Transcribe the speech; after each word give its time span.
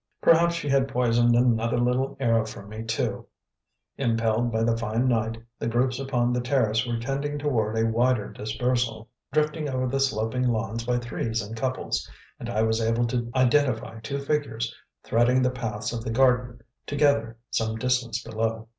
Perhaps 0.19 0.55
she 0.55 0.67
had 0.67 0.87
poisoned 0.87 1.35
another 1.35 1.77
little 1.79 2.17
arrow 2.19 2.43
for 2.43 2.65
me, 2.65 2.81
too. 2.81 3.27
Impelled 3.99 4.51
by 4.51 4.63
the 4.63 4.75
fine 4.75 5.07
night, 5.07 5.37
the 5.59 5.67
groups 5.67 5.99
upon 5.99 6.33
the 6.33 6.41
terrace 6.41 6.87
were 6.87 6.97
tending 6.97 7.37
toward 7.37 7.77
a 7.77 7.85
wider 7.85 8.31
dispersal, 8.31 9.07
drifting 9.31 9.69
over 9.69 9.85
the 9.85 9.99
sloping 9.99 10.47
lawns 10.47 10.83
by 10.85 10.97
threes 10.97 11.39
and 11.43 11.55
couples, 11.55 12.09
and 12.39 12.49
I 12.49 12.63
was 12.63 12.81
able 12.81 13.05
to 13.05 13.29
identify 13.35 13.99
two 13.99 14.17
figures 14.17 14.73
threading 15.03 15.43
the 15.43 15.51
paths 15.51 15.93
of 15.93 16.03
the 16.03 16.09
garden, 16.09 16.61
together, 16.87 17.37
some 17.51 17.75
distance 17.75 18.23
below. 18.23 18.69